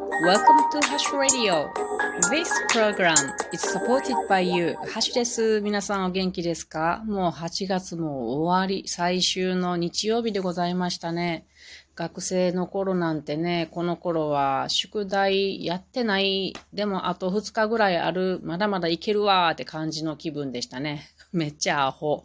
[0.00, 1.70] Welcome to Hash Radio.
[2.30, 3.16] This program
[3.52, 4.74] is supported by you.
[4.76, 5.60] ハッシュです。
[5.60, 7.02] 皆さんお元気ですか？
[7.04, 11.44] もう8月も終わり、最終の日曜日でございましたね。
[11.96, 21.10] 学生の頃なんてね、この頃は宿題やってない、でもあと2日ぐらいある、まだまだいけるわーって感じの気分でしたね。
[21.30, 22.24] めっちゃアホ。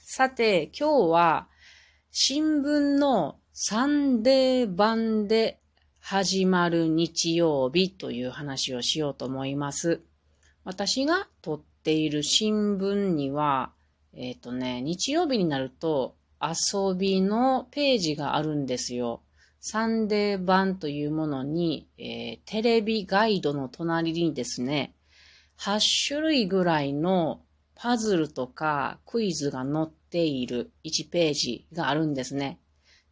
[0.00, 1.46] さて、今日は
[2.10, 5.59] 新聞のサンデー版で
[6.12, 10.00] 始まる日曜日という話をしようと思います。
[10.64, 13.70] 私が取っている新聞には、
[14.12, 19.22] えっ、ー、とね、日曜日になると遊びのページがあるんですよ。
[19.60, 24.96] サンデー版というものに、えー、テレビガイドの隣にですね、
[25.60, 27.40] 8種類ぐらいの
[27.76, 32.58] パズルとかクイズが載っている1ページがあるんですね。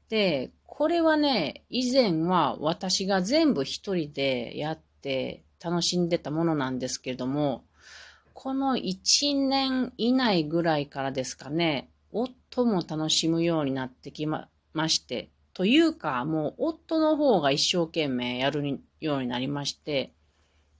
[0.09, 7.65] で、これはね、以前は私が全部一人でやって楽しんでたものなんですけれども、
[8.32, 14.48] この1年以内ぐらいからですかね、夫も楽しむようになってきま
[14.87, 20.13] して、というか、もう夫の方が一生懸命やるようになりまして、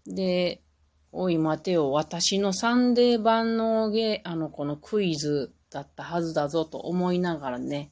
[0.06, 0.62] で、
[1.10, 7.90] おい待てよ、私のサンデー版のゲあの、このクイズだったはずだぞと思いながらね、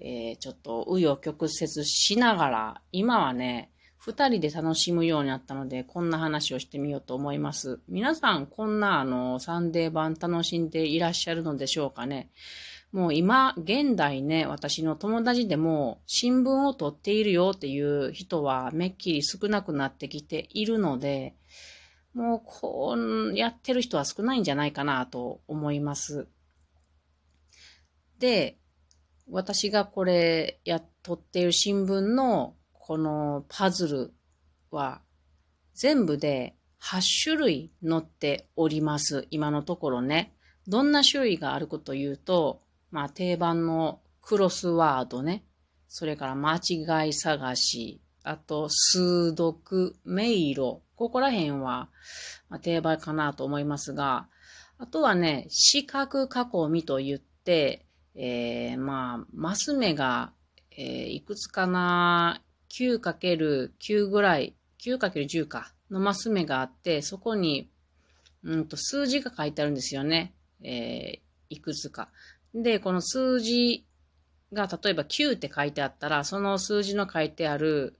[0.00, 7.80] えー、ちょっと紆余曲折しながら、今はね、二人で楽しむようになったので、こんな話をしてみようと思います。
[7.88, 12.30] 皆さん、こんなあの、サンデー版楽しんでいらっしゃるのでしょうかね。
[12.92, 21.34] もう今、現代ね、私の友達でも新聞を取っているよっていう人はめっきり少なくなってきているので、
[22.14, 26.28] もうこうやってる人は少ないんじゃないかなと思います。
[28.18, 28.58] で、
[29.30, 34.14] 私がこれや、取っている新聞のこのパズル
[34.70, 35.00] は
[35.74, 39.26] 全部で8種類載っております。
[39.30, 40.34] 今のところね。
[40.66, 45.44] どんな種類があるかというと、まあ定番のクロスワードね。
[45.88, 50.80] それから間違い探し、あと数読、迷路。
[50.96, 51.88] ここら辺は、
[52.48, 54.28] ま、定番かなと思いますが、
[54.78, 60.32] あとはね、四角囲みと言って、えー、まあ、マス目が、
[60.70, 64.54] えー、いくつかな、9×9 ぐらい、
[64.84, 67.70] 9×10 か、のマス目があって、そこに、
[68.44, 70.34] うんと、数字が書いてあるんですよね。
[70.62, 71.20] えー、
[71.50, 72.10] いくつか。
[72.54, 73.86] で、この数字
[74.52, 77.98] が、例えば9って書いてあったら、その数字の書いてある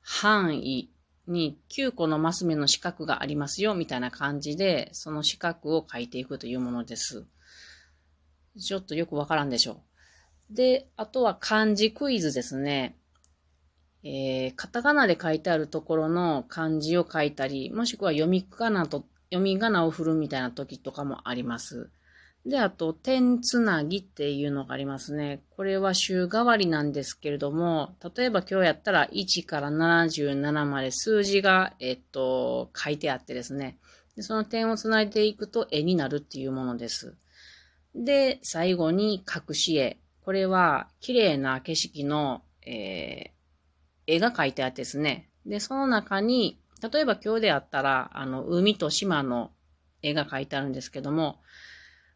[0.00, 0.90] 範囲
[1.26, 7.24] に9個のマス目の四角がありますよ、みたいな感じで、その四角を書いていくというものです。
[8.58, 9.82] ちょっとよくわからんでしょ
[10.50, 10.54] う。
[10.54, 12.96] で、あとは漢字クイズですね。
[14.04, 21.90] えー、カタカナで書いてあるところの漢字を書いたり、もしくは読み仮名と、読み仮名を振るみたいな時とかもあります。
[22.44, 25.44] で、あと、点つなぎっていうのがありますね。
[25.50, 33.78] これは週替わりなんですけれども、例えば今日やったら1から77まで数字が、えっと、書いてあってですね。
[34.16, 37.16] でその点をつないでいくと絵になるっていうものです。
[37.94, 39.98] で、最後に隠し絵。
[40.24, 45.28] これは綺麗な景色の、えー、絵が描いてあってですね。
[45.46, 46.60] で、その中に、
[46.92, 49.52] 例えば今日であったら、あの、海と島の
[50.02, 51.40] 絵が描いてあるんですけども、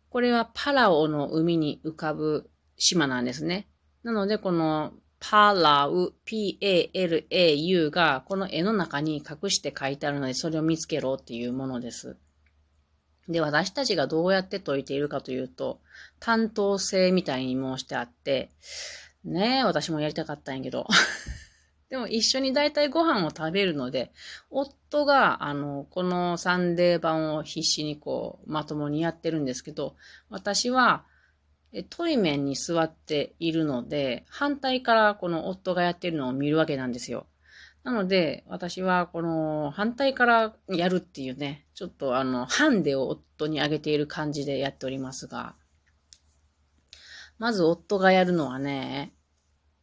[0.08, 3.68] これはパラオの海に浮かぶ島なんですね。
[4.02, 12.16] なので、このパラウ、P-A-L-A-U がこの絵の中に隠して書いてあるので、それを見つけろっていうものです。
[13.28, 15.80] で、私たちがどうやって解いているかというと、
[16.20, 18.50] 担当性みたいに申してあって、
[19.24, 20.86] ねえ、私もやりたかったんやけど。
[21.88, 24.12] でも一緒に大体ご飯を食べるので、
[24.50, 29.96] 夫が、あの、このサンデー版を必死にこう、まともにやってるんですけど、
[30.28, 31.04] 私は、
[31.90, 37.26] トイメンに座っているので、反対からこの夫がやってるのを見るわけなんですよ。
[37.86, 45.54] なので、私はこの反対からやるっていうね、ちょっとあの、ハンデを夫にあげている感じでやっておりますが、
[47.38, 49.14] まず夫がやるのはね、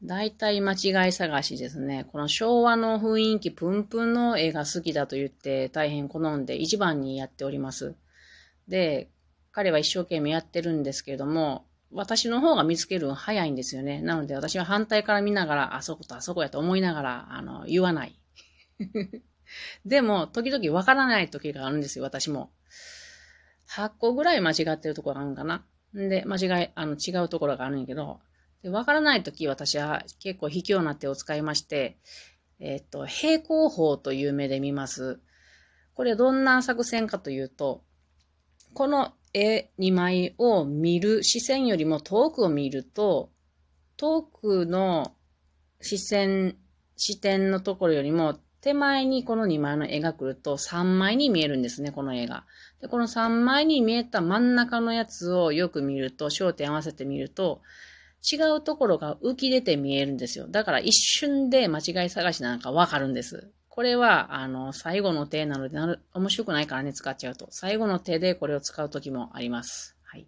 [0.03, 2.03] 大体間違い探しですね。
[2.11, 7.95] この昭和の雰囲気プンプンの絵が好きだと言って大変好んで一番にやっております。
[8.67, 9.09] で、
[9.53, 14.01] 彼は一生懸命やってるんですけれども、私の方が見つけるの早いんですよね。
[14.01, 18.19] なので私は反対から見ながら、あそことあそこやと思いながら、あの、言わない。
[19.85, 22.51] でも、時々わからない時があるんですよ、私も。
[23.69, 25.65] 8個ぐらい間違ってるところがあるんかな。
[25.95, 28.19] んで、間違い、あの、違うところがあるんやけど、
[28.63, 31.97] で、わからないとき私は結構卑怯な手を使いまして、
[32.59, 35.19] えっ、と、平行法という目で見ます。
[35.95, 37.83] これどんな作戦かというと、
[38.73, 43.31] この絵2枚を見る視線よりも遠くを見ると、
[43.97, 45.15] 遠くの
[45.81, 46.57] 視線、
[46.95, 52.45] 視点のところよりも手前にこの2枚の絵が来ると3枚に見えるんですね、この絵が。
[52.79, 57.61] で、この3枚に見えた真ん中のやつをよく見ると、焦点合わせてみると、
[58.31, 60.47] 違うところが浮き出て見えるんですよ。
[60.47, 63.51] だから一瞬で間違い探しなんかわかるんです。
[63.75, 67.47] これは、あの、最後の手なのでなる、面白くないからね、使っちゃうと。
[67.49, 69.97] 最後の手でこれを使うときもあります。
[70.03, 70.27] はい。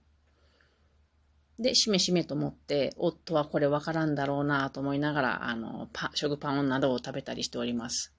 [1.59, 8.15] で、しめしめと思って、夫はこれわからんだろうなと思いながら、あの、パ、食パンなどを食べたりしております。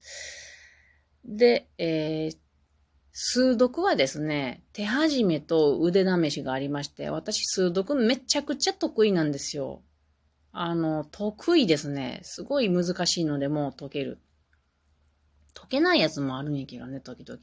[1.25, 2.37] で、えー、
[3.11, 9.83] 数読はですね、手始めと腕試しがありまして、私数読めちゃくちゃ得意なんですよ。
[10.53, 12.21] あの、得意ですね。
[12.23, 14.21] すごい難しいのでもう解ける。
[15.57, 17.41] 解けないやつもあるんやけどね、時々。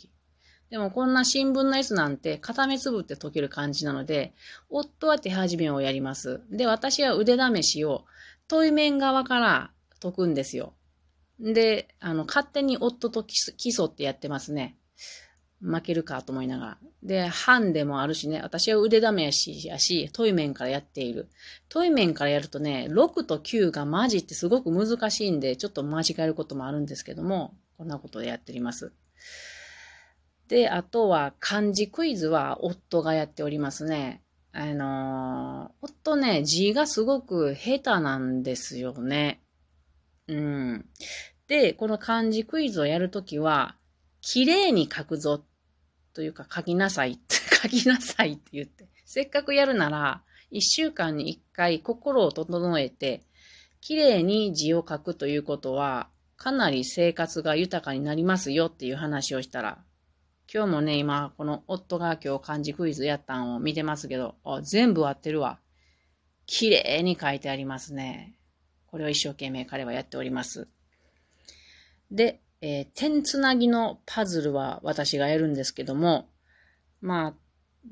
[0.70, 4.34] でもこんな新聞のやつなんて片目つぶって解ける感じなので、
[4.70, 6.42] 夫は手始めをやります。
[6.50, 8.06] で、私は腕試しを
[8.48, 9.72] 問い面側から
[10.02, 10.74] 解くんですよ。
[11.40, 14.78] で、あの、勝手に夫と競ってやってますね。
[15.62, 16.78] 負けるかと思いながら。
[17.02, 19.02] で、ハンデもあるしね、私は腕
[19.32, 21.30] 試しやし、問い面からやっている。
[21.70, 28.94] 問い面からやるとね、6と9がマジってすごく難しいんで、ちょっと間違えることもあるんですけども、こんなことでやっております。
[30.48, 34.24] で、あとは漢字クイズは夫がやっておりますね。
[34.54, 39.42] あのー、夫ね、字がすごく下手なんですよね。
[40.30, 40.86] うん。
[41.48, 43.76] で、この漢字クイズをやるときは、
[44.22, 45.44] 綺麗に書くぞ
[46.14, 48.88] というか書きなさいって、 書きなさいって言って。
[49.04, 53.26] せっかくやるなら、一週間に一回心を整えて、
[53.82, 56.08] 綺麗に字を書くということは、
[56.44, 59.78] かなり生活が豊かになりますよっていう話をしたら、
[60.54, 65.62] 今日もね、今、この夫が今日漢字クイズやったんを見てますけど、全部合ってるわ。
[66.46, 68.36] 綺麗に書いてありますね。
[68.88, 70.68] これを一生懸命彼はやっております。
[72.12, 76.28] で、えー、点つなぎのパズルは私がやるんですけども、
[77.00, 77.34] まあ、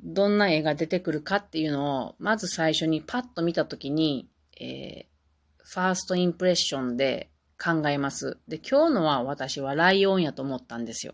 [0.03, 7.31] どんな絵が出てくるかっていうのを、まず最初にパッと見たときに、えー、ファーストインプレッションで
[7.61, 8.39] 考えます。
[8.47, 11.13] で、今日のは私はライオンやと思ったんですよ。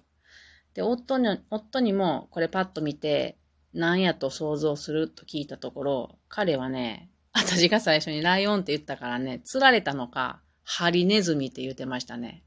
[0.73, 3.37] で、夫に、夫にもこれパッと見て、
[3.73, 12.43] 何やと想像すると聞いたところ、彼はね、私が最初にライオンって言ったからね、釣られたのか、ハリネズミって言ってましたね。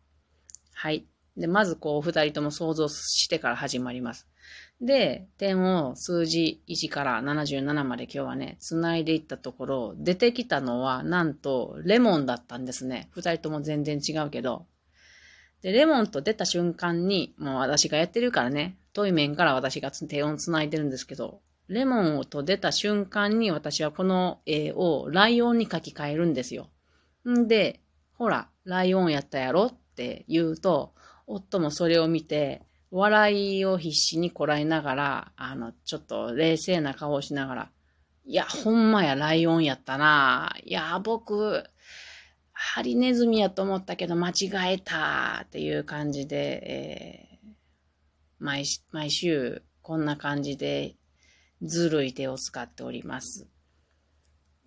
[0.72, 1.06] はい。
[1.36, 4.29] で、まずこう、二人とも想像してから始まります。
[4.80, 13.08] で、点を数字1から77まで今日はね、繋いでいったところ、出てきたのは、なんと、レモンだったんですね。
[13.12, 14.66] 二人とも全然違うけど。
[15.60, 26.70] で、レモンと出た瞬間に、もう私がやってるからね、遠い面から私が手を繋いでるんですけど、レモンと出た瞬間に私はこの絵をライオンに書き換えるんですよ。
[27.28, 27.80] んで、
[28.14, 30.94] ほら、ライオンやったやろって言うと、
[31.26, 37.70] 夫もそれを見て、笑いを必死にこらえながら、あの、ちょっと冷静な顔をしながら、
[38.24, 40.54] いや、ほんまや、ライオンやったな。
[40.64, 41.64] いや、僕、
[42.62, 47.48] ハリネズミやと思ったけど間違えたっていう感じで、えー、
[48.38, 50.94] 毎毎週こんな感じで
[51.62, 53.48] ずるい手を使っております。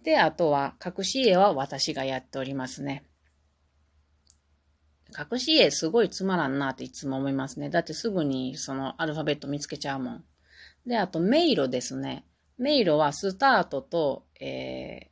[0.04, 3.04] で、あとは隠し絵は私がやっておりますね。
[5.18, 7.70] 隠し絵すごいつまらんなっていつも思いますね。
[7.70, 10.24] だってすぐにそのアルファベット見つけちゃうもん。
[10.86, 12.26] で、あと迷路ですね。
[12.58, 15.12] 迷路はスタートと、え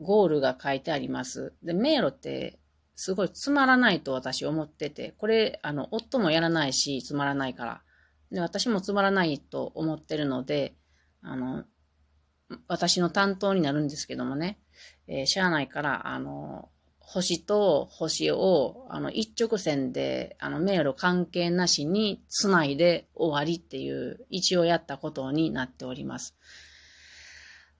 [0.00, 1.54] ー、ゴールが書いてあります。
[1.62, 2.58] で、迷路って
[2.94, 7.82] すごいつまらないと私思ってて、これ、あの、夫もやらないし、つまらないから。
[8.30, 10.74] で、私もつまらないと思ってるので、
[11.22, 11.64] あの、
[12.68, 14.58] 私の担当になるんですけどもね、
[15.08, 16.70] えー、しゃあないから、あの、
[17.08, 26.36] 星と星を、あの、一直線で、あの、迷路関係なしに繋いで終わりっていう、一応やったことになっております。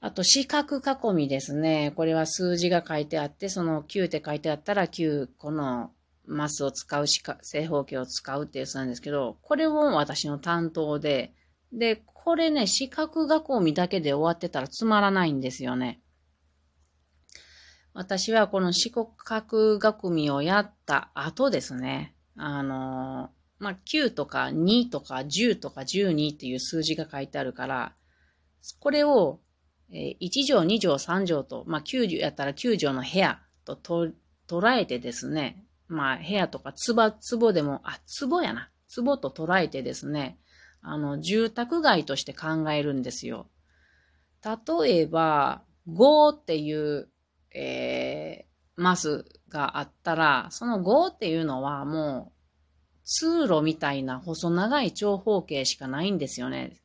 [0.00, 1.92] あと、四角囲みですね。
[1.96, 5.90] これは数字が書いてあって、その9って書いてあったら9個の
[6.24, 11.34] マスを使うしか、正方形を使うってやつなんですけど、これも私の担当で、
[11.72, 16.00] で、これね、四角囲みだけで終わってたらつまらないんですよね。
[17.96, 22.14] 私はこの四角囲みをやった後ですね。
[22.36, 27.94] あの、まあ、9とか2とか10とか12っていう数字が書いてあるから、
[28.80, 29.40] これを
[29.90, 34.08] 1畳、2畳、3畳と、まあ、9畳やったら9畳の部屋とと
[34.46, 38.70] 捉えてですね、まあ、部屋とか、つば、つぼでも、あ、つぼやな。
[38.88, 40.38] つぼと捉えてですね、
[40.82, 43.48] あの、住宅街として考えるんですよ。
[44.44, 47.08] 例えば、5っていう、
[47.56, 52.36] えー、マスがあったら、その5っていうのはもう、
[53.04, 56.76] 通路みたいな細長い長方形しかないんですよね。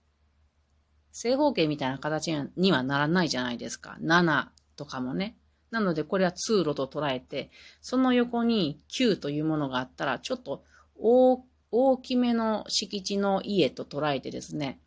[1.12, 3.98] 正方形みたいな形にはならないじゃないですか。
[4.02, 4.48] 7
[4.78, 5.36] とかもね。
[5.72, 7.50] なのでこれは通路と捉えて、
[7.82, 10.64] その横に9というものがあったら、ちょっと
[10.98, 14.80] 大大きめの敷地の家と捉えてですね。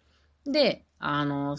[0.44, 1.56] で、あの、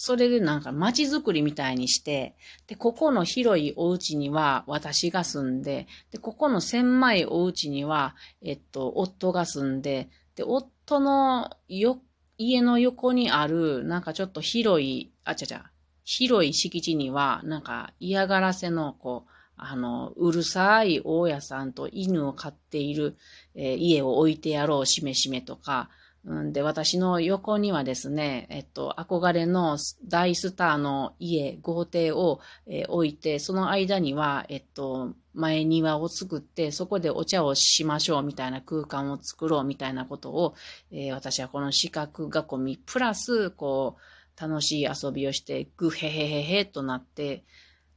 [0.00, 2.36] それでなんか街づくりみたいにして、
[2.68, 12.00] で、ここの広いお家には私が住んで、で、ここの狭いお家には、えっと、夫が住んで、で、夫のよ、
[12.36, 15.64] 家の横にある、なんかちょっと広い、あちゃちゃ、
[16.04, 23.16] 広い敷地には、なんか嫌がらせの、こう、あの、うるさい大家さんと犬を飼っている、
[23.56, 25.90] えー、家を置いてやろう、しめしめとか、
[26.24, 40.54] うん、で、私の横にはですね、えっと、憧れの大スターの家、豪邸を、えー、置いて、その間には、えっと、前庭を作って、そこでお茶をしましょうみたいな空間を作ろうみたいなことを、
[40.90, 47.44] えー、私はこの四角囲み、プラス、こう、楽しい遊びをして、ぐへへへへとなって、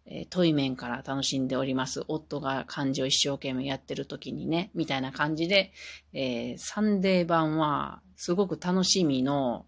[0.05, 2.03] えー、遠い面から楽しんでおります。
[2.07, 5.71] 夫が漢字を一生懸命やってる時にね、みたいな感じで、
[6.13, 9.65] えー、サンデー版はすごく楽しみの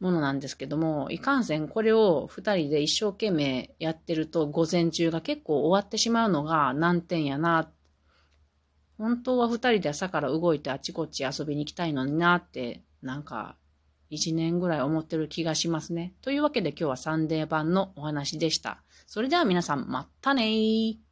[0.00, 7.70] ものなんですけども、いかんせんこれを二人で一生懸命やってると午前中が結構終わってしまうのが難点やな。
[8.96, 13.56] 本当は二人で朝から動いてあちこち遊びに行きたいのになって、なんか
[14.10, 16.14] 1年ぐらい思ってる気がしますね。
[16.22, 18.82] というわけで今日はサンデー版のお話でした。
[19.06, 21.09] それでは皆さん、またねー。